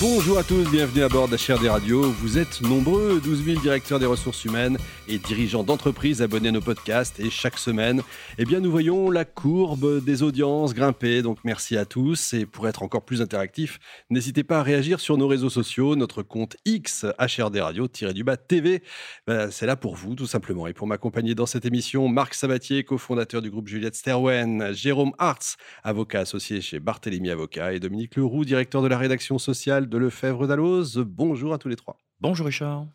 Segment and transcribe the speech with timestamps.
[0.00, 2.00] Bonjour à tous, bienvenue à bord d'HRD Radio.
[2.00, 4.78] Vous êtes nombreux, 12 000 directeurs des ressources humaines
[5.08, 7.20] et dirigeants d'entreprises abonnés à nos podcasts.
[7.20, 8.00] Et chaque semaine,
[8.38, 11.20] eh bien, nous voyons la courbe des audiences grimper.
[11.20, 12.32] Donc merci à tous.
[12.32, 13.78] Et pour être encore plus interactif,
[14.08, 15.94] n'hésitez pas à réagir sur nos réseaux sociaux.
[15.96, 18.82] Notre compte X, HRD Radio-du-bas TV,
[19.26, 20.66] ben, c'est là pour vous, tout simplement.
[20.66, 25.58] Et pour m'accompagner dans cette émission, Marc Sabatier, cofondateur du groupe Juliette Sterwen, Jérôme Hartz,
[25.84, 30.46] avocat associé chez Barthélemy Avocat, et Dominique Leroux, directeur de la rédaction sociale de Lefebvre
[30.46, 31.04] d'Alloz.
[31.06, 31.98] Bonjour à tous les trois.
[32.20, 32.86] Bonjour Richard.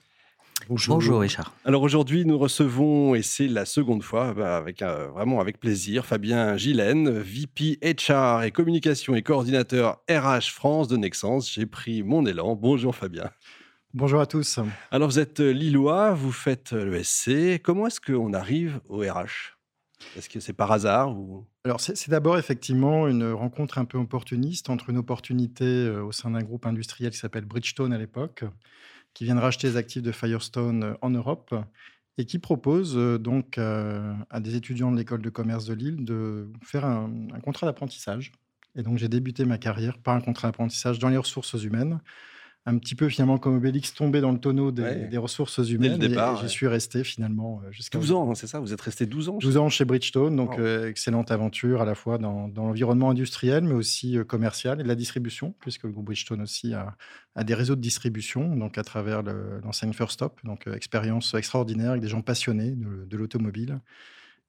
[0.70, 1.20] Bonjour.
[1.20, 1.54] Richard.
[1.66, 6.06] Alors aujourd'hui, nous recevons, et c'est la seconde fois, bah, avec, euh, vraiment avec plaisir,
[6.06, 11.52] Fabien Gillen, VP HR et communication et coordinateur RH France de Nexens.
[11.54, 12.56] J'ai pris mon élan.
[12.56, 13.30] Bonjour Fabien.
[13.94, 14.60] Bonjour à tous.
[14.92, 17.62] Alors vous êtes lillois, vous faites le SC.
[17.62, 19.55] Comment est-ce qu'on arrive au RH
[20.16, 21.16] est-ce que c'est par hasard.
[21.64, 26.32] Alors, c'est d'abord effectivement une rencontre un peu opportuniste entre une opportunité euh, au sein
[26.32, 28.44] d'un groupe industriel qui s'appelle Bridgestone à l'époque,
[29.14, 31.56] qui vient de racheter les actifs de Firestone euh, en Europe
[32.18, 36.50] et qui propose euh, donc à des étudiants de l'école de commerce de Lille de
[36.64, 38.32] faire un, un contrat d'apprentissage.
[38.78, 42.00] Et donc, j'ai débuté ma carrière par un contrat d'apprentissage dans les ressources humaines
[42.68, 45.98] un petit peu finalement comme Obélix tombé dans le tonneau des, ressources humaines.
[45.98, 48.60] Dès le départ, et, j'y suis resté finalement euh, jusqu'à 12 ans, hein, c'est ça
[48.60, 51.94] Vous êtes resté 12 ans 12 ans chez Bridgestone, donc euh, excellente aventure à la
[51.94, 56.06] fois dans, l'environnement industriel, mais aussi euh, commercial et de la distribution, puisque le groupe
[56.06, 56.96] Bridgestone aussi a,
[57.44, 62.08] des réseaux de distribution, donc à travers l'enseigne First Stop, donc expérience extraordinaire avec des
[62.08, 63.80] gens passionnés de, de l'automobile.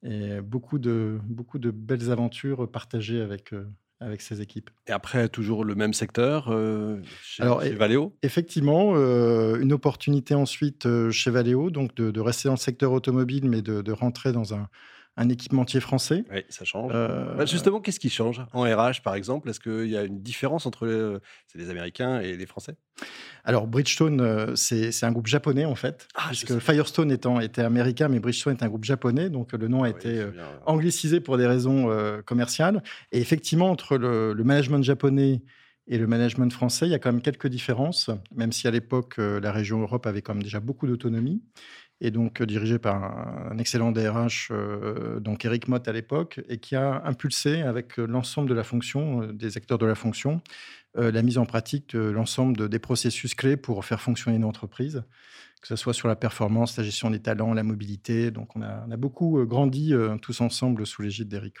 [0.03, 3.53] Et beaucoup de, beaucoup de belles aventures partagées avec
[3.99, 4.69] avec ses équipes.
[4.87, 8.15] Et après, toujours le même secteur euh, chez, Alors, Valeo?
[8.21, 13.49] Effectivement, euh, une opportunité ensuite euh, chez Valeo, donc de, rester dans le secteur automobile,
[13.49, 14.69] mais de rentrer dans un,
[15.17, 16.23] un équipementier français.
[16.31, 16.91] Oui, ça change.
[16.93, 18.45] Euh, bah, justement, qu'est-ce qui change?
[18.53, 20.85] En RH, par exemple, est-ce qu'il y a une différence entre
[21.55, 22.75] les, Américains et les Français?
[23.43, 26.07] Alors, Bridgestone, euh, c'est un groupe japonais, en fait.
[26.15, 29.29] Ah, puisque Firestone étant, était américain, mais Bridgestone est un groupe japonais.
[29.31, 30.31] Donc, le nom a ah été euh,
[30.67, 31.89] anglicisé pour des raisons
[32.25, 32.83] commerciales.
[33.11, 35.41] Et effectivement, entre le, le, management japonais
[35.87, 39.15] et le management français, il y a quand même quelques différences, même si à l'époque,
[39.17, 41.41] la région Europe avait quand même déjà beaucoup d'autonomie
[42.01, 43.03] et donc euh, dirigé par
[43.51, 48.05] un, excellent DRH, euh, donc Eric Mott à l'époque, et qui a impulsé avec euh,
[48.05, 50.41] l'ensemble de la fonction, des acteurs de la fonction,
[50.95, 55.03] la mise en pratique de l'ensemble des processus clés pour faire fonctionner une entreprise
[55.61, 58.31] que ce soit sur la performance, la gestion des talents, la mobilité.
[58.31, 61.55] Donc, on a, beaucoup euh, grandi euh, tous ensemble sous l'égide d'Eric.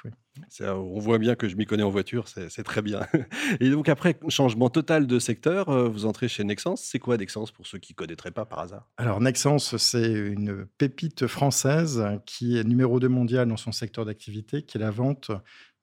[0.61, 3.01] On voit bien que je m'y connais en voiture, c'est très bien.
[3.59, 6.75] Et donc, après, changement total de secteur, euh, vous entrez chez Nexens.
[6.77, 8.87] C'est quoi Nexens pour ceux qui ne connaîtraient pas par hasard?
[8.97, 14.61] Alors, Nexens, c'est une pépite française qui est numéro 2 mondial dans son secteur d'activité,
[14.61, 15.31] qui est la vente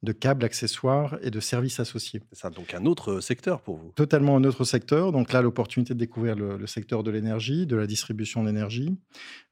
[0.05, 2.23] de câbles, accessoires et de services associés.
[2.31, 5.13] C'est ça, donc un autre secteur pour vous Totalement un autre secteur.
[5.13, 8.97] Donc là, l'opportunité de découvrir le, secteur de l'énergie, de la distribution d'énergie,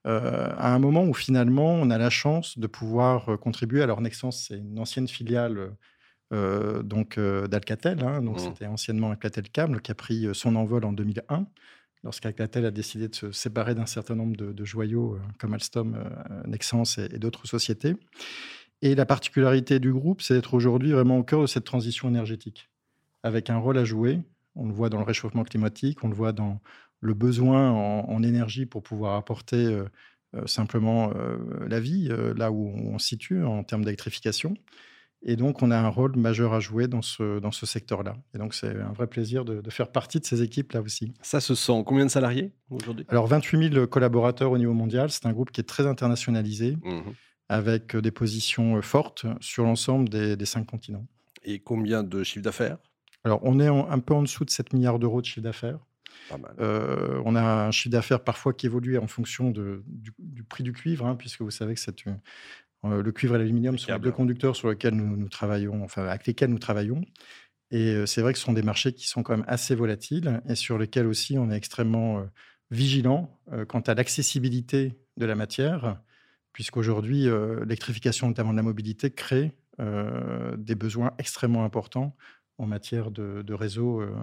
[0.07, 3.83] euh, à un moment où finalement, on a la chance de pouvoir euh, contribuer.
[3.83, 5.73] Alors Nexens, c'est une ancienne filiale
[6.33, 8.23] euh, donc d'Alcatel, hein.
[8.23, 8.39] donc mmh.
[8.41, 11.47] c'était anciennement Alcatel Câble qui a pris son envol en 2001
[12.05, 16.03] lorsqu'Alcatel a décidé de se séparer d'un certain nombre de, joyaux comme Alstom,
[16.47, 17.95] Nexens et d'autres sociétés.
[18.83, 22.69] Et la particularité du groupe, c'est d'être aujourd'hui vraiment au cœur de cette transition énergétique,
[23.23, 24.21] avec un rôle à jouer.
[24.57, 26.61] On le voit dans le réchauffement climatique, on le voit dans
[27.01, 29.85] le besoin en, énergie pour pouvoir apporter euh,
[30.35, 31.39] euh, simplement euh,
[31.69, 34.55] la vie là où on se situe en termes d'électrification.
[35.25, 38.17] Et donc, on a un rôle majeur à jouer dans ce, dans ce secteur-là.
[38.35, 41.15] Et donc, c'est un vrai plaisir de, faire partie de ces équipes-là aussi.
[41.23, 41.85] Ça se sent.
[41.87, 43.07] Combien de salariés aujourd'hui?
[43.09, 45.13] Alors, 28 000 collaborateurs au niveau mondial.
[45.13, 46.77] C'est un groupe qui est très internationalisé.
[46.83, 47.13] Mmh
[47.49, 51.07] avec des positions fortes sur l'ensemble des, cinq continents.
[51.45, 52.79] Et combien de chiffre d'affaires?
[53.25, 55.79] Alors, on est un peu en dessous de 7 milliards d'euros de chiffre d'affaires.
[56.61, 60.73] Euh, on a un chiffre d'affaires parfois qui évolue en fonction de, du, prix du
[60.73, 62.05] cuivre, hein, puisque vous savez que c'est
[62.85, 66.07] euh, le cuivre et l'aluminium sont les deux conducteurs sur lesquels nous, nous, travaillons, enfin
[66.07, 67.03] avec lesquels nous travaillons.
[67.71, 70.43] Et euh, c'est vrai que ce sont des marchés qui sont quand même assez volatiles
[70.49, 72.25] et sur lesquels aussi on est extrêmement
[72.71, 76.01] vigilant quant à l'accessibilité de la matière
[76.53, 82.15] puisqu'aujourd'hui, euh, l'électrification, notamment de la mobilité, crée euh, des besoins extrêmement importants
[82.59, 84.15] en matière de, de réseau euh,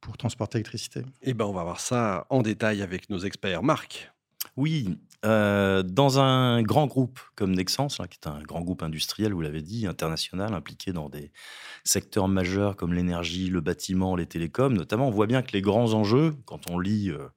[0.00, 1.02] pour transporter l'électricité.
[1.22, 3.62] Eh ben, on va voir ça en détail avec nos experts.
[3.62, 4.12] Marc
[4.56, 9.40] Oui, euh, dans un grand groupe comme Nexens, qui est un grand groupe industriel, vous
[9.40, 11.32] l'avez dit, international, impliqué dans des
[11.84, 15.94] secteurs majeurs comme l'énergie, le bâtiment, les télécoms, notamment, on voit bien que les grands
[15.94, 17.28] enjeux, quand on lit euh,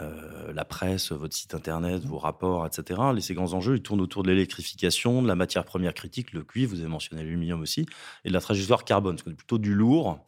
[0.00, 4.00] euh, la presse, votre site internet, vos rapports, etc., les, ces grands enjeux, ils tournent
[4.00, 7.86] autour de l'électrification, de la matière première critique, le cuivre, vous avez mentionné l'aluminium aussi,
[8.24, 10.18] et de la trajectoire carbone, c'est plutôt du lourd.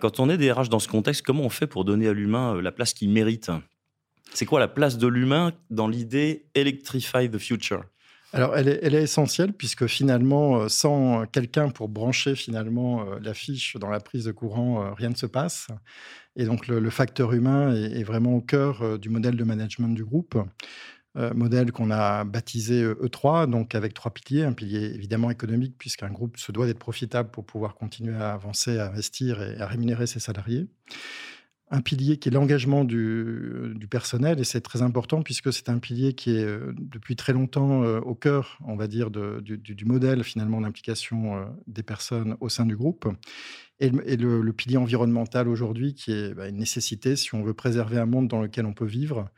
[0.00, 2.60] quand on est des RH dans ce contexte, comment on fait pour donner à l'humain
[2.60, 3.50] la place qu'il mérite?
[4.32, 7.84] C'est quoi la place de l'humain dans l'idée Electrify the Future
[8.34, 13.20] alors, elle est, elle est, essentielle puisque finalement, euh, sans quelqu'un pour brancher finalement euh,
[13.22, 15.68] la fiche dans la prise de courant, euh, rien ne se passe.
[16.34, 20.36] Et donc, le, facteur humain est, vraiment au cœur du modèle de management du groupe.
[21.14, 24.42] modèle qu'on a baptisé E3, e donc avec trois piliers.
[24.42, 28.80] Un pilier évidemment économique, puisqu'un groupe se doit d'être profitable pour pouvoir continuer à avancer,
[28.80, 30.66] à investir et à rémunérer ses salariés
[31.74, 36.14] un pilier qui est l'engagement du, personnel, et c'est très important puisque c'est un pilier
[36.14, 40.60] qui est euh, depuis très longtemps euh, au cœur, on va dire, du, modèle finalement
[40.60, 43.08] d'implication euh, des personnes au sein du groupe.
[43.80, 48.06] Et, le, pilier environnemental aujourd'hui, qui est bah, une nécessité si on veut préserver un
[48.06, 49.28] monde dans lequel on peut vivre.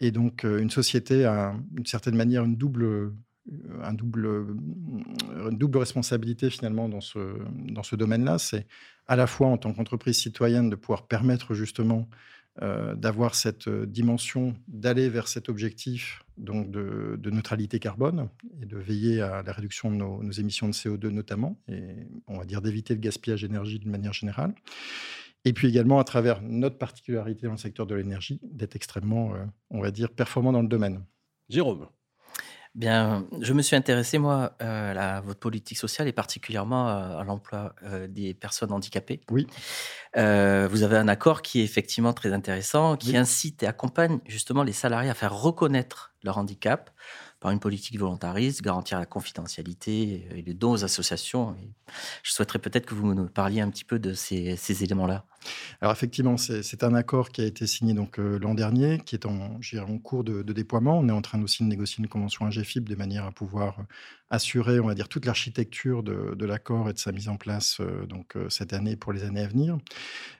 [0.00, 3.12] Et donc, une société a, d'une certaine manière, une double
[3.46, 7.18] une double responsabilité finalement dans ce,
[7.68, 8.38] dans ce domaine-là.
[8.38, 8.66] C'est
[9.06, 12.08] à la fois en tant qu'entreprise citoyenne de pouvoir permettre justement
[12.62, 18.28] euh, d'avoir cette euh, dimension, d'aller vers cet objectif donc de, neutralité carbone
[18.62, 21.82] et de veiller à la réduction de nos, émissions de CO2 notamment, et
[22.28, 24.54] on va dire d'éviter le gaspillage d'énergie d'une manière générale.
[25.44, 29.44] Et puis également à travers notre particularité dans le secteur de l'énergie, d'être extrêmement, euh,
[29.70, 31.02] on va dire, performant dans le domaine.
[31.48, 31.88] Jérôme.
[32.74, 37.72] Bien, je me suis intéressé, moi, euh, à votre politique sociale et particulièrement à, l'emploi
[37.84, 39.20] euh, des personnes handicapées.
[39.30, 39.46] Oui.
[40.16, 44.64] Euh, vous avez un accord qui est effectivement très intéressant, qui incite et accompagne justement
[44.64, 46.90] les salariés à faire reconnaître leur handicap
[47.44, 51.54] par une politique volontariste, garantir la confidentialité et les dons aux associations.
[52.22, 55.26] je souhaiterais peut-être que vous nous parliez un petit peu de ces, éléments-là.
[55.82, 59.98] Alors effectivement, c'est un accord qui a été signé donc l'an dernier, qui est en,
[59.98, 60.98] cours de, déploiement.
[60.98, 63.76] On est en train aussi de négocier une convention AGFIP de manière à pouvoir
[64.34, 68.04] assurer, on va dire, toute l'architecture de, l'accord et de sa mise en place euh,
[68.06, 69.78] donc euh, cette année pour les années à venir.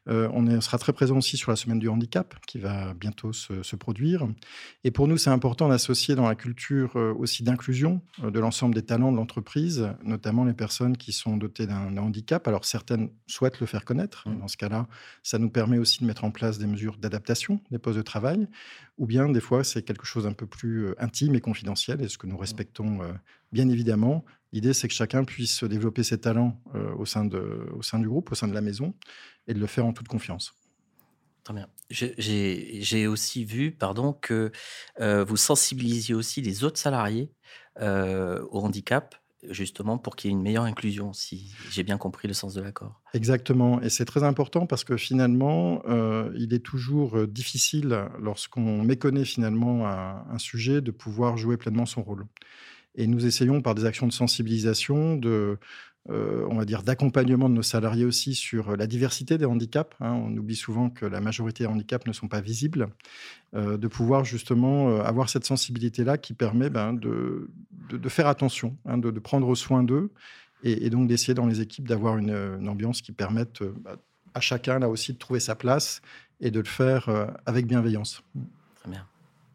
[0.09, 3.77] Euh, on, sera très présent aussi sur la semaine du handicap qui va bientôt se,
[3.77, 4.29] produire.
[4.85, 9.11] Et pour nous, c'est important d'associer dans la culture aussi d'inclusion de l'ensemble des talents
[9.11, 12.47] de l'entreprise, notamment les personnes qui sont dotées d'un handicap.
[12.47, 14.29] Alors certaines souhaitent le faire connaître.
[14.29, 14.39] Mmh.
[14.39, 14.87] Dans ce cas-là,
[15.23, 18.47] ça nous permet aussi de mettre en place des mesures d'adaptation des postes de travail,
[18.99, 22.19] ou bien des fois c'est quelque chose un peu plus intime et confidentiel, et ce
[22.19, 22.41] que nous mmh.
[22.41, 22.99] respectons
[23.55, 24.25] bien évidemment.
[24.53, 26.61] L'idée, c'est que chacun puisse développer ses talents
[26.97, 28.95] au, sein de, au sein du groupe, au sein de la maison,
[29.49, 30.53] et de le faire en toute confiance.
[31.43, 31.69] Très bien.
[31.91, 34.53] J'ai aussi vu pardon, que
[35.01, 37.33] vous sensibilisiez aussi les autres salariés
[37.81, 39.17] au handicap
[39.51, 42.63] justement pour qu'il y ait une meilleure inclusion, si j'ai bien compris le sens de
[42.63, 43.01] l'accord.
[43.13, 48.83] Exactement, et c'est très important parce que finalement, euh, il est toujours euh, difficile, lorsqu'on
[48.83, 52.27] méconnaît finalement un, sujet, de pouvoir jouer pleinement son rôle.
[52.95, 55.59] Et nous essayons par des actions de sensibilisation, de,
[56.11, 59.97] euh, on va dire, d'accompagnement de nos salariés aussi sur la diversité des handicaps.
[60.01, 60.13] Hein.
[60.13, 62.89] On oublie souvent que la majorité des handicaps ne sont pas visibles.
[63.55, 67.49] Euh, de pouvoir justement euh, avoir cette sensibilité-là qui permet ben, de,
[67.89, 70.11] de, faire attention, hein, de, prendre soin d'eux
[70.63, 73.97] et, donc d'essayer dans les équipes d'avoir une, ambiance qui permette bah,
[74.35, 76.03] à chacun là aussi de trouver sa place
[76.41, 77.09] et de le faire
[77.47, 78.23] avec bienveillance.
[78.81, 79.07] Très bien.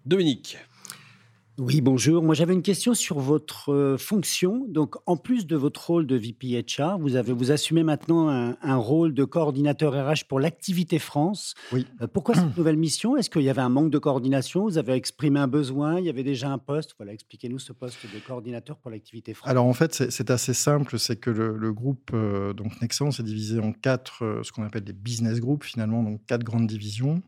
[0.05, 0.57] Dominique.
[1.59, 2.23] Oui, bonjour.
[2.23, 4.65] Moi, j'avais une question sur votre euh, fonction.
[4.69, 8.75] Donc, en plus de votre rôle de VP HR, vous, avez, vous assumez maintenant un,
[8.77, 11.55] rôle de coordinateur RH pour l'activité France.
[11.73, 11.85] Oui.
[12.01, 13.17] Euh, pourquoi cette nouvelle mission?
[13.17, 14.63] Est-ce qu'il y avait un manque de coordination?
[14.63, 15.99] Vous avez exprimé un besoin?
[15.99, 16.95] Il y avait déjà un poste?
[16.97, 19.49] Voilà, expliquez-nous ce poste de coordinateur pour l'activité France.
[19.49, 20.97] Alors, en fait, c'est assez simple.
[20.97, 25.41] C'est que le, groupe euh, donc est divisé en quatre, ce qu'on appelle des business
[25.41, 27.21] groups, finalement, donc quatre grandes divisions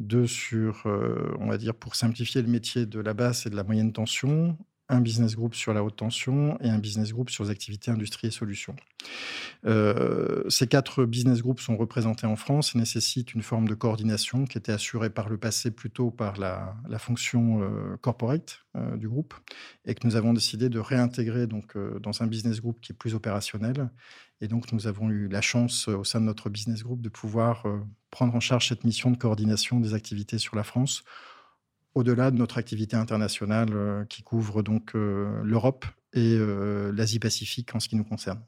[0.00, 3.56] deux sur, euh, on va dire, pour simplifier le métier de la basse et de
[3.56, 4.58] la moyenne tension,
[4.94, 8.28] un business group sur la haute tension et un business group sur les activités industrie
[8.28, 8.76] et solutions.
[9.66, 14.44] Euh, ces quatre business groups sont représentés en France et nécessitent une forme de coordination
[14.44, 18.60] qui était assurée par le passé plutôt par la, fonction euh, corporate
[18.96, 19.34] du groupe
[19.84, 23.14] et que nous avons décidé de réintégrer donc, dans un business group qui est plus
[23.14, 23.88] opérationnel
[24.40, 27.08] et donc, nous avons eu la chance, euh, au sein de notre business group, de
[27.08, 31.04] pouvoir euh, prendre en charge cette mission de coordination des activités sur la France,
[31.94, 36.38] au-delà de notre activité internationale euh, qui couvre donc l'Europe et
[36.92, 38.40] l'Asie-Pacifique en ce qui nous concerne.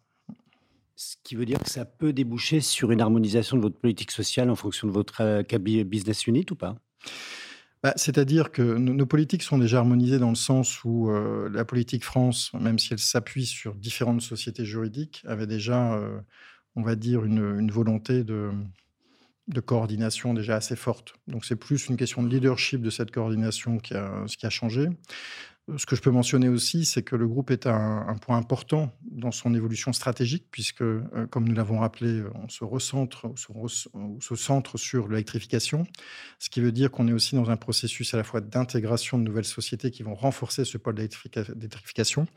[0.95, 4.51] Ce qui veut dire que ça peut déboucher sur une harmonisation de votre politique sociale
[4.51, 5.43] en fonction de votre
[5.85, 6.77] business unit ou pas?
[7.83, 12.05] Bah, C'est-à-dire que nos politiques sont déjà harmonisées dans le sens où euh, la politique
[12.05, 16.19] France, même si elle s'appuie sur différentes sociétés juridiques, avait déjà, euh,
[16.75, 18.51] on va dire, une, volonté de,
[19.49, 21.15] de, coordination déjà assez forte.
[21.29, 24.89] Donc c'est plus une question de leadership de cette coordination qui a, changé.
[25.79, 29.33] Ce que je peux mentionner aussi, c'est que le groupe est un, point important dans
[29.33, 34.79] son évolution stratégique, puisque, euh, comme nous l'avons rappelé, on se recentre, on se centre
[34.79, 35.85] sur l'électrification,
[36.39, 39.25] ce qui veut dire qu'on est aussi dans un processus à la fois d'intégration de
[39.25, 42.29] nouvelles sociétés qui vont renforcer ce pôle d'électrification.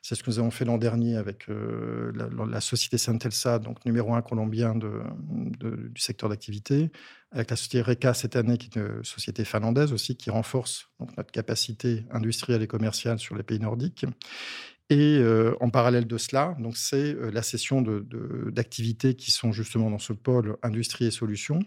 [0.00, 2.10] C'est ce que nous avons fait l'an dernier avec euh,
[2.50, 6.90] la, société Santelsa, donc numéro un colombien du secteur d'activité,
[7.30, 11.30] avec la société RECA cette année, qui est une société finlandaise aussi, qui renforce notre
[11.30, 14.06] capacité industrielle et commerciale sur les pays nordiques.
[14.90, 19.90] Et euh, en parallèle de cela, donc c'est euh, la cession d'activités qui sont justement
[19.90, 21.60] dans ce pôle industrie et solutions,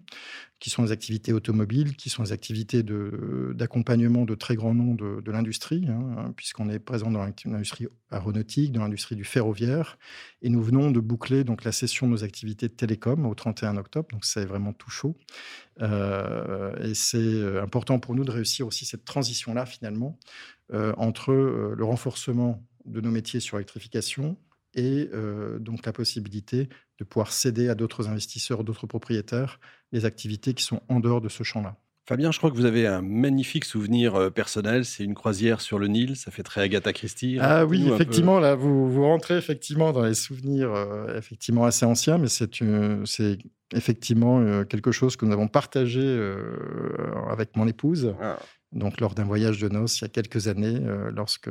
[0.59, 5.31] qui sont les activités automobiles, qui sont les activités d'accompagnement de, très grands noms de,
[5.31, 9.99] l'industrie, hein, puisqu'on est présent dans l'industrie aéronautique, dans l'industrie du ferroviaire,
[10.41, 13.77] et nous venons de boucler donc la cession de nos activités de télécom au 31
[13.77, 15.15] octobre, donc c'est vraiment tout chaud.
[15.81, 20.17] Euh, et c'est important pour nous de réussir aussi cette transition-là finalement
[20.97, 24.37] entre le renforcement de nos métiers sur l'électrification
[24.73, 26.69] et euh, donc la possibilité
[26.99, 29.59] de pouvoir céder à d'autres investisseurs, d'autres propriétaires,
[29.91, 31.75] les activités qui sont en dehors de ce champ-là.
[32.07, 34.85] Fabien, je crois que vous avez un magnifique souvenir euh, personnel.
[34.85, 36.15] C'est une croisière sur le Nil.
[36.15, 37.37] Ça fait très Agatha Christie.
[37.39, 42.17] Ah oui, effectivement, là, vous, vous rentrez effectivement dans les souvenirs euh, effectivement assez anciens,
[42.17, 43.37] mais c'est
[43.73, 46.33] effectivement quelque chose que nous avons partagé
[47.29, 48.13] avec mon épouse.
[48.19, 48.37] Ah.
[48.73, 50.81] Donc, lors d'un voyage de noces il y a quelques années,
[51.13, 51.49] lorsque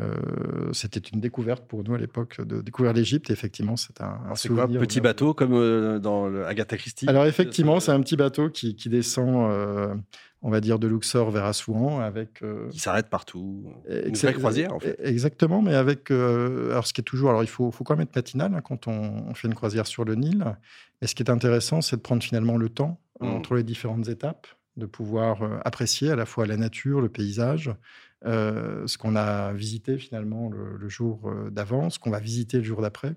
[0.00, 3.30] euh, c'était une découverte pour nous à l'époque de découvrir l'Égypte.
[3.30, 7.08] Effectivement, c'est un, c'est quoi petit bateau comme euh, dans le Agatha Christie?
[7.08, 9.94] Alors effectivement, c'est un petit bateau qui, descend, euh,
[10.40, 12.42] on va dire, de Luxor vers Assouan avec.
[12.70, 13.70] qui s'arrête partout.
[13.88, 14.98] Une vraie croisière en fait.
[15.02, 16.10] Exactement, mais avec.
[16.10, 18.88] alors ce qui est toujours, alors il faut, faut quand même être matinal hein, quand
[18.88, 20.42] on, fait une croisière sur le Nil.
[21.02, 23.26] Mais ce qui est intéressant, c'est de prendre finalement le temps mmh.
[23.26, 24.46] entre les différentes étapes,
[24.78, 27.70] de pouvoir apprécier à la fois la nature, le paysage,
[28.24, 32.64] euh, ce qu'on a visité finalement le, jour euh, d'avant, ce qu'on va visiter le
[32.64, 33.14] jour d'après.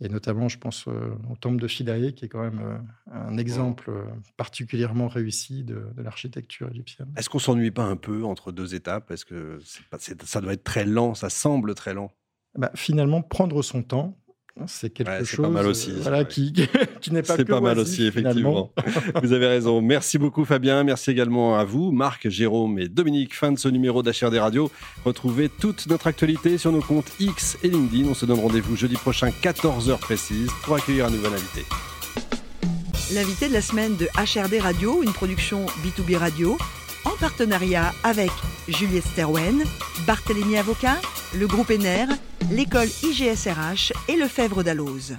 [0.00, 2.82] Et notamment, je pense euh, au temple de Philae, qui est quand même
[3.12, 3.92] un exemple
[4.36, 7.12] particulièrement réussi de, l'architecture égyptienne.
[7.16, 9.12] Est-ce qu'on s'ennuie pas un peu entre deux étapes?
[9.12, 9.60] Est-ce que
[10.24, 12.10] ça doit être très lent Ça semble très lent
[12.58, 14.18] bah, Finalement, prendre son temps,
[14.66, 16.52] c'est quelque chose pas mal aussi, voilà, qui,
[17.00, 18.72] qui n'est pas C'est pas mal aussi, effectivement.
[19.22, 19.80] vous avez raison.
[19.80, 20.84] Merci beaucoup, Fabien.
[20.84, 23.34] Merci également à vous, Marc, Jérôme et Dominique.
[23.34, 24.70] Fin de ce numéro d'HRD Radio.
[25.04, 28.08] Retrouvez toute notre actualité sur nos comptes X et LinkedIn.
[28.08, 31.62] On se donne rendez-vous jeudi prochain, 14h précise, pour accueillir un nouvel invité.
[33.14, 36.56] L'invité de la semaine de HRD Radio, une production B2B Radio,
[37.04, 38.30] en partenariat avec
[38.68, 39.64] Juliette Sterwen,
[40.06, 40.96] Barthélémy Avocat,
[41.34, 42.06] le groupe ENER,
[42.50, 45.16] l'école IGSRH et le Fèvre d'Alloz.